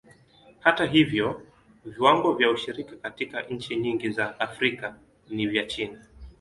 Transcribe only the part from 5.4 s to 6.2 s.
vya chini.